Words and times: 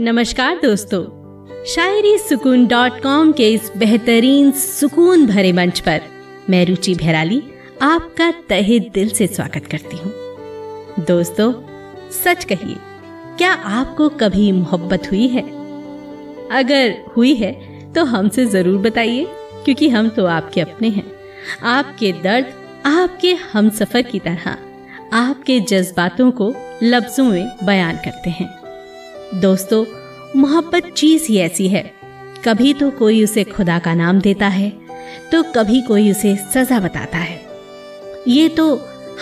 नमस्कार 0.00 0.58
दोस्तों, 0.58 1.02
शायरी 1.68 2.16
सुकून 2.18 2.66
डॉट 2.66 3.00
कॉम 3.02 3.32
के 3.32 3.48
इस 3.52 3.70
बेहतरीन 3.76 4.50
सुकून 4.52 5.24
भरे 5.26 5.50
मंच 5.52 5.80
पर 5.80 6.02
मैं 6.50 6.64
रुचि 6.66 6.94
भैराली 6.94 7.42
आपका 7.82 8.30
तहे 8.48 8.78
दिल 8.94 9.08
से 9.08 9.26
स्वागत 9.26 9.66
करती 9.66 9.96
हूँ। 9.96 11.04
दोस्तों, 11.06 11.52
सच 12.14 12.44
कहिए, 12.44 12.76
क्या 13.38 13.50
आपको 13.52 14.08
कभी 14.20 14.50
मोहब्बत 14.52 15.10
हुई 15.10 15.26
है? 15.28 15.42
अगर 16.52 16.94
हुई 17.16 17.34
है 17.34 17.52
तो 17.92 18.04
हमसे 18.04 18.46
ज़रूर 18.46 18.78
बताइए, 18.80 19.26
क्योंकि 19.64 19.88
हम 19.88 20.08
तो 20.08 20.24
आपके 20.28 20.60
अपने 20.60 20.88
हैं। 20.88 21.04
आपके 21.68 22.12
दर्द, 22.22 22.46
आपके 22.86 23.34
हम 23.52 23.68
सफ़र 23.70 24.02
की 24.02 24.18
तरह, 24.20 24.56
आपके 25.14 25.60
जज्बातों 25.60 26.30
को 26.32 26.52
लफ्जों 26.84 27.24
में 27.24 27.46
बयान 27.64 27.96
करते 27.96 28.30
हैं। 28.30 28.48
दोस्तों, 29.34 29.84
मोहब्बत 30.36 30.86
चीज़ 30.86 31.26
ही 31.28 31.36
ऐसी 31.38 31.68
है। 31.68 31.82
कभी 32.44 32.72
तो 32.74 32.90
कोई 32.90 33.22
उसे 33.24 33.44
खुदा 33.44 33.78
का 33.78 33.94
नाम 33.94 34.20
देता 34.20 34.46
है 34.48 34.70
तो 35.32 35.42
कभी 35.52 35.80
कोई 35.82 36.10
उसे 36.10 36.34
सजा 36.54 36.80
बताता 36.80 37.18
है। 37.18 37.40
ये 38.28 38.48
तो 38.48 38.66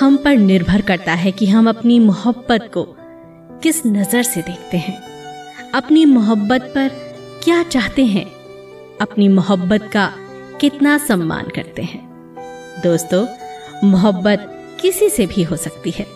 हम 0.01 0.17
पर 0.17 0.37
निर्भर 0.37 0.81
करता 0.81 1.15
है 1.15 1.33
कि 1.33 1.47
हम 1.47 1.69
अपनी 1.69 1.99
मोहब्बत 1.99 2.71
को 2.75 2.85
किस 3.63 3.85
नज़र 3.87 4.23
से 4.23 4.43
देखते 4.43 4.77
हैं। 4.77 4.99
अपनी 5.75 6.05
मोहब्बत 6.05 6.73
पर 6.75 6.89
क्या 7.45 7.63
चाहते 7.63 8.05
हैं? 8.07 8.27
अपनी 9.01 9.29
मोहब्बत 9.29 9.91
का 9.93 10.11
कितना 10.61 10.99
सम्मान 10.99 11.49
करते 11.49 11.83
हैं। 11.83 12.07
दोस्तों, 12.83 13.27
मोहब्बत 13.85 14.55
किसी 14.81 15.11
से 15.11 15.27
भी 15.27 15.43
हो 15.43 15.57
सकती 15.57 15.91
है। 15.91 16.07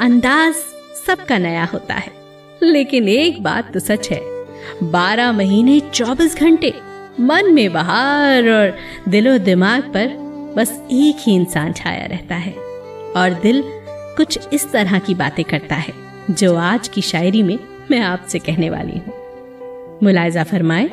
अंदाज 0.00 0.54
सबका 1.06 1.38
नया 1.38 1.64
होता 1.64 1.94
है। 1.94 2.21
लेकिन 2.62 3.08
एक 3.08 3.42
बात 3.42 3.72
तो 3.74 3.80
सच 3.80 4.10
है, 4.10 4.20
बारह 4.82 5.32
महीने 5.32 5.80
चौबीस 5.94 6.36
घंटे, 6.36 6.72
मन 7.20 7.52
में 7.54 7.72
बहार 7.72 8.48
और 8.48 8.76
दिलो 9.08 9.38
दिमाग 9.38 9.82
पर 9.82 10.16
बस 10.56 10.70
एक 10.92 11.16
ही 11.20 11.34
इंसान 11.34 11.72
छाया 11.72 12.06
रहता 12.06 12.34
है। 12.34 12.52
और 13.16 13.38
दिल 13.42 13.62
कुछ 14.16 14.38
इस 14.52 14.70
तरह 14.72 14.98
की 14.98 15.14
बातें 15.14 15.44
करता 15.44 15.74
है, 15.74 15.92
जो 16.30 16.56
आज 16.56 16.88
की 16.88 17.02
शायरी 17.02 17.42
में 17.42 17.58
मैं 17.90 18.00
आपसे 18.00 18.38
कहने 18.38 18.70
वाली 18.70 18.98
हूँ। 18.98 19.14
मुलायजा 20.02 20.44
फरमाए, 20.44 20.88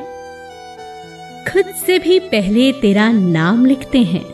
खुद 1.52 1.74
से 1.76 1.98
भी 1.98 2.18
पहले 2.18 2.72
तेरा 2.72 3.10
नाम 3.12 3.64
लिखते 3.66 3.98
हैं। 3.98 4.24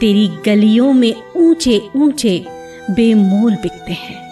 तेरी 0.00 0.28
गलियों 0.46 0.92
में 0.92 1.14
ऊँचे 1.36 1.80
ऊँचे 1.96 2.44
बेमोल 2.90 3.54
बिकते 3.54 3.92
हैं। 3.92 4.27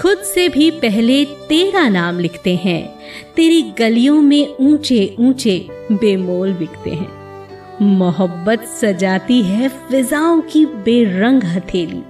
खुद 0.00 0.18
से 0.18 0.48
भी 0.48 0.70
पहले 0.70 1.24
तेरा 1.24 1.88
नाम 1.88 2.18
लिखते 2.18 2.56
हैं। 2.56 2.94
तेरी 3.36 3.62
गलियों 3.62 4.20
में 4.22 4.56
ऊँचे 4.60 5.16
ऊँचे 5.20 5.66
बेमोल 5.92 6.52
बिकते 6.52 6.90
हैं। 6.90 7.20
मोहब्बत 7.82 8.62
सजाती 8.62 9.42
है 9.42 9.68
फिजाओं 9.68 10.40
की 10.40 10.66
बेरंग 10.66 11.44
हथेली। 11.44 12.02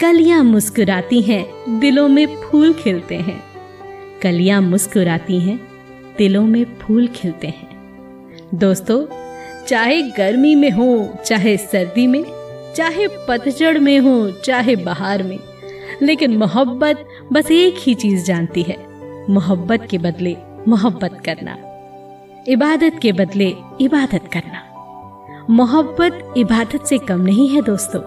कलियाँ 0.00 0.44
मुस्कुराती 0.44 1.22
हैं, 1.22 1.80
दिलों 1.80 2.08
में 2.08 2.26
फूल 2.26 2.72
खिलते 2.72 3.14
हैं। 3.14 3.44
कलियाँ 4.22 4.62
मुस्कुराती 4.62 5.40
हैं, 5.40 5.60
दिलों 6.18 6.46
में 6.46 6.64
फूल 6.64 7.06
खिलते 7.06 7.46
हैं। 7.46 7.76
दोस्तों, 8.54 9.06
चाहे 9.66 10.02
गर्मी 10.02 10.54
में 10.54 10.70
हो, 10.70 11.14
चाहे 11.26 11.56
सर्दी 11.56 12.06
में, 12.06 12.24
चाहे 12.76 13.08
पतझड़ 13.28 13.78
में 13.78 13.98
हो, 13.98 14.30
चाहे 14.30 14.76
बहार 14.76 15.22
में 15.22 15.38
लेकिन 16.02 16.36
मोहब्बत 16.36 17.08
बस 17.32 17.50
एक 17.50 17.74
ही 17.78 17.94
चीज़ 17.94 18.24
जानती 18.24 18.62
है, 18.62 18.76
मोहब्बत 19.30 19.88
के 19.90 19.98
बदले 19.98 20.36
मोहब्बत 20.68 21.22
करना। 21.24 21.56
इबादत 22.48 22.98
के 23.02 23.12
बदले 23.12 23.54
इबादत 23.80 24.20
करना। 24.32 24.62
मोहब्बत 25.50 26.34
इबादत 26.36 26.84
से 26.84 26.98
कम 26.98 27.20
नहीं 27.20 27.48
है 27.48 27.62
दोस्तों। 27.62 28.02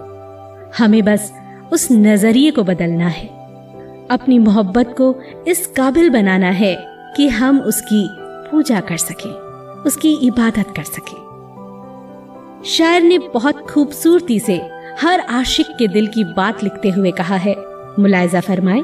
हमें 0.78 1.04
बस 1.04 1.32
उस 1.72 1.88
नज़रिए 1.92 2.50
को 2.50 2.62
बदलना 2.62 3.08
है। 3.08 3.26
अपनी 4.10 4.38
मोहब्बत 4.38 4.94
को 4.98 5.14
इस 5.48 5.66
काबिल 5.66 6.10
बनाना 6.10 6.50
है 6.50 6.76
कि 7.16 7.28
हम 7.28 7.60
उसकी 7.60 8.08
पूजा 8.50 8.80
कर 8.80 8.96
सकें, 8.96 9.30
उसकी 9.82 10.12
इबादत 10.12 10.66
कर 10.76 10.82
सकें। 10.82 11.30
शायर 12.66 13.02
ने 13.02 13.18
बहुत 13.18 13.70
खूबसूरती 13.70 14.38
से 14.38 14.56
हर 15.00 15.20
आशिक 15.20 15.66
के 15.66 15.88
दिल 15.88 16.06
की 16.06 16.24
बात 16.24 16.64
लिखते 16.64 16.90
हुए 16.90 17.10
कहा 17.10 17.36
है 17.36 17.54
मुलायजा 18.00 18.40
फरमाए, 18.40 18.82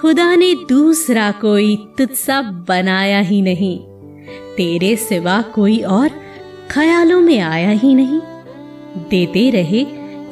खुदा 0.00 0.34
ने 0.36 0.54
दूसरा 0.68 1.30
कोई 1.32 1.76
तुझसा 1.98 2.40
बनाया 2.68 3.20
ही 3.20 3.40
नहीं, 3.42 3.78
तेरे 4.56 4.94
सिवा 4.96 5.40
कोई 5.54 5.78
और 5.90 6.10
ख्यालों 6.70 7.20
में 7.20 7.38
आया 7.40 7.70
ही 7.70 7.94
नहीं। 7.94 8.20
देते 9.10 9.48
रहे 9.50 9.84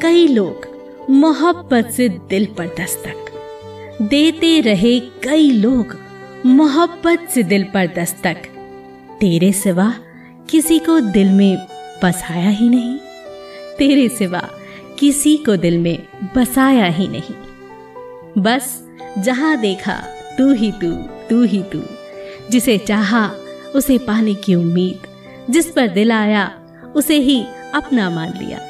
कई 0.03 0.27
लोग 0.27 0.67
मोहब्बत 1.11 1.91
से 1.91 2.09
दिल 2.09 2.47
पर 2.59 2.67
दस्तक। 2.81 3.25
देते 4.03 4.61
रहे 4.61 4.99
कई 5.25 5.51
लोग 5.51 5.97
मोहब्बत 6.47 7.29
से 7.31 7.43
दिल 7.43 7.65
पर 7.65 7.87
दस्तक। 7.97 8.37
तेरे 9.21 9.53
सिवा 9.53 9.93
किसी 10.51 10.79
को 10.79 10.99
दिल 11.01 11.31
में 11.31 11.57
बसाया 12.05 12.51
ही 12.51 12.69
नहीं, 12.69 12.97
तेरे 13.79 14.09
सिवा 14.09 14.43
किसी 14.99 15.37
को 15.37 15.57
दिल 15.57 15.79
में 15.79 16.07
बसाया 16.37 16.87
ही 16.87 17.09
नहीं। 17.09 17.35
बस 18.43 18.89
जहाँ 19.19 19.61
देखा, 19.61 19.95
तू 20.39 20.53
ही 20.53 20.73
तू 20.73 20.93
तू 21.31 21.43
ही 21.43 21.63
तू। 21.63 21.83
जिसे 22.51 22.79
चाहा, 22.79 23.31
उसे 23.75 23.99
पाने 23.99 24.35
की 24.35 24.55
उम्मीद। 24.55 25.07
जिस 25.53 25.67
पर 25.67 25.89
दिल 25.89 26.13
आया, 26.13 26.61
उसे 26.97 27.17
ही 27.17 27.45
अपना 27.75 28.11
मान 28.11 28.29
लिया। 28.29 28.61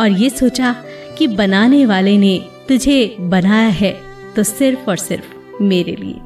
और 0.00 0.08
ये 0.08 0.30
सोचा 0.30 0.76
कि 1.18 1.26
बनाने 1.26 1.86
वाले 1.86 2.18
ने 2.18 2.38
तुझे 2.68 3.16
बनाया 3.20 3.68
है 3.68 4.00
तो 4.36 4.42
सिर्फ़ 4.42 4.90
और 4.90 4.96
सिर्फ़ 4.96 5.62
मेरे 5.62 5.96
लिए। 5.96 6.20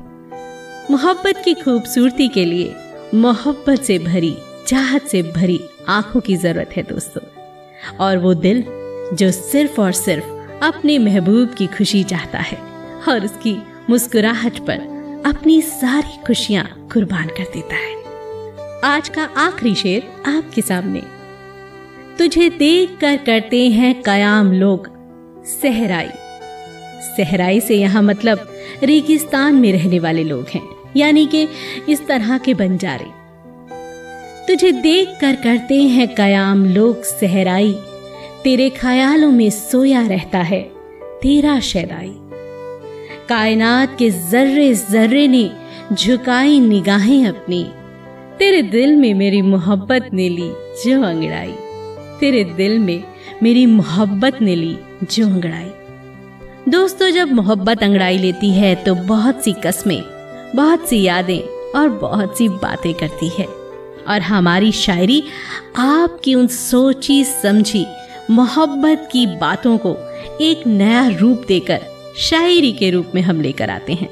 मोहब्बत 0.91 1.43
की 1.44 1.54
खूबसूरती 1.54 2.28
के 2.28 2.44
लिए 2.44 2.75
मोहब्बत 3.15 3.82
से 3.82 3.99
भरी, 3.99 4.37
चाहत 4.66 5.03
से 5.03 5.22
भरी 5.22 5.60
आँखों 5.88 6.20
की 6.20 6.37
ज़रूरत 6.37 6.70
है 6.76 6.82
दोस्तों। 6.82 7.26
और 7.97 8.19
वो 8.19 8.34
दिल 8.34 8.65
जो 9.15 9.31
सिर्फ़ 9.31 9.81
और 9.81 9.93
सिर्फ़ 9.93 10.25
अपने 10.65 10.98
महबूब 10.98 11.54
की 11.54 11.66
खुशी 11.66 12.03
चाहता 12.04 12.38
है 12.38 12.59
और 13.09 13.25
उसकी 13.25 13.56
मुस्कुराहट 13.91 14.59
पर 14.59 15.22
अपनी 15.26 15.60
सारी 15.62 16.19
खुशियाँ 16.26 16.88
कुर्बान 16.93 17.26
कर 17.26 17.44
देता 17.56 17.76
है। 17.76 18.94
आज 18.94 19.09
का 19.09 19.25
आखिरी 19.37 19.75
शेर 19.75 20.09
आपके 20.26 20.62
सामने। 20.62 21.03
तुझे 22.19 22.49
देख 22.50 22.97
कर 23.00 23.16
करते 23.16 23.69
हैं 23.69 24.03
कयाम 24.03 24.53
लोग 24.53 24.88
सहराई। 25.47 26.09
सहराई 27.16 27.60
से 27.60 27.76
यहाँ 27.76 28.03
मतलब 28.03 28.49
रेगिस्तान 28.82 29.54
में 29.54 29.72
रहने 29.72 29.99
वाले 29.99 30.25
लोग 30.25 30.47
हैं, 30.49 30.62
यानी 30.97 31.26
कि 31.26 31.49
इस 31.88 32.06
तरह 32.06 32.38
के 32.38 32.55
बंजारे। 32.55 33.06
तुझे 34.49 34.73
देख 34.73 35.08
कर 35.20 35.35
करते 35.35 35.82
हैं 35.82 36.14
कयाम 36.14 36.64
लोग 36.67 37.02
सहराई। 37.02 37.76
तेरे 38.44 38.69
ख्यालों 38.70 39.31
में 39.31 39.50
सोया 39.50 40.06
रहता 40.06 40.38
है, 40.38 40.60
तेरा 41.22 41.58
शैदाई 41.60 42.12
कायनात 43.28 43.96
के 43.98 44.10
जर्रे 44.10 44.72
जर्रे 44.75 45.26
ने 45.28 45.50
झुकाई 45.92 46.60
निगाहें 46.60 47.26
अपनी। 47.28 47.62
तेरे 48.38 48.62
दिल 48.62 48.96
में 48.96 49.12
मेरी 49.14 49.42
मोहब्बत 49.42 50.08
ने 50.12 50.28
ली 50.28 50.50
जो 50.84 51.02
अंगड़ाई। 51.02 51.54
तेरे 52.20 52.44
दिल 52.44 52.78
में 52.78 53.04
मेरी 53.42 53.66
मोहब्बत 53.66 54.40
ने 54.42 54.56
ली 54.56 54.76
जो 55.04 55.26
अंगड़ाई। 55.26 55.70
दोस्तों, 56.69 57.10
जब 57.10 57.32
मोहब्बत 57.32 57.82
अंगड़ाई 57.82 58.19
लेती 58.19 58.50
है 58.50 58.75
तो 58.75 58.94
बहुत 58.94 59.44
सी 59.44 59.52
कस्में, 59.66 60.02
बहुत 60.56 60.88
सी 60.88 61.02
यादें 61.02 61.40
और 61.78 61.88
बहुत 61.88 62.38
सी 62.38 62.48
बातें 62.48 62.92
करती 62.94 63.28
है। 63.28 63.46
और 64.08 64.20
हमारी 64.22 64.72
शायरी 64.72 65.22
आपकी 65.76 66.34
उन 66.34 66.46
सोची 66.46 67.25
समझी 67.25 67.87
मोहब्बत 68.31 69.09
की 69.12 69.27
बातों 69.27 69.79
को 69.79 69.97
एक 70.41 70.67
नया 70.67 71.06
रूप 71.09 71.44
देकर 71.49 71.81
शायरी 72.19 72.73
के 72.73 72.91
रूप 72.91 73.12
में 73.15 73.23
हम 73.23 73.41
लेकर 73.41 73.71
आते 73.71 73.93
हैं। 73.93 74.09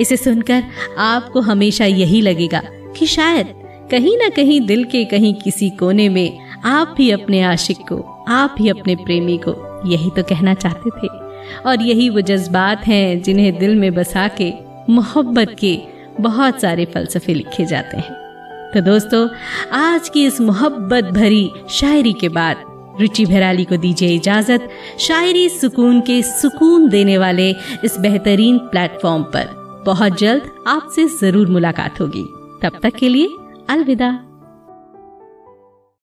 इसे 0.00 0.16
सुनकर 0.16 0.62
आपको 0.98 1.40
हमेशा 1.40 1.84
यही 1.84 2.20
लगेगा 2.20 2.62
कि 2.96 3.06
शायद 3.06 3.46
कहीं 3.90 4.16
ना 4.16 4.28
कहीं 4.28 4.60
दिल 4.60 4.84
के 4.84 5.04
कहीं 5.04 5.34
किसी 5.34 5.70
कोने 5.70 6.08
में 6.08 6.38
आप 6.64 6.94
भी 6.96 7.10
अपने 7.10 7.42
आशिक 7.42 7.76
को, 7.76 8.24
आप 8.28 8.54
भी 8.58 8.68
अपने 8.68 8.96
प्रेमी 8.96 9.38
को 9.38 9.54
यही 9.90 10.10
तो 10.16 10.22
कहना 10.22 10.54
चाहते 10.54 10.90
थे। 10.90 11.08
और 11.66 11.82
यही 11.82 12.08
वो 12.08 12.20
जज्बात 12.20 12.86
हैं 12.86 13.22
जिन्हें 13.22 13.58
दिल 13.58 13.74
में 13.74 13.94
बसा 13.94 14.28
के 14.40 14.52
मोहब्बत 14.90 15.56
के 15.60 15.78
बहुत 16.20 16.60
सारे 16.60 16.84
फलसफे 16.84 17.34
लिखे 17.34 17.64
जाते 17.64 17.96
हैं। 17.96 18.12
तो 18.74 18.80
दोस्तों, 18.80 19.28
आज 19.72 20.08
की 20.08 20.26
इस 20.26 20.40
मोहब्बत 20.40 21.04
भरी 21.04 21.50
शायरी 21.70 22.12
के 22.12 22.28
बाद 22.28 22.71
रुचि 23.00 23.26
भराली 23.26 23.64
को 23.64 23.76
दीजिए 23.76 24.14
इजाज़त। 24.14 24.68
शायरी 24.98 25.48
सुकून 25.48 26.00
के 26.00 26.22
सुकून 26.22 26.88
देने 26.88 27.18
वाले 27.18 27.50
इस 27.84 27.96
बेहतरीन 28.00 28.58
प्लेटफॉर्म 28.58 29.22
पर। 29.22 29.82
बहुत 29.86 30.18
जल्द 30.18 30.50
आपसे 30.66 31.08
ज़रूर 31.08 31.46
मुलाकात 31.46 32.00
होगी। 32.00 32.24
तब 32.62 32.80
तक 32.82 32.94
के 32.94 33.08
लिए 33.08 33.36
अलविदा। 33.68 34.31